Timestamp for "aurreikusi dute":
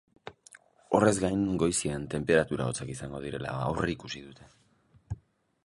3.69-4.51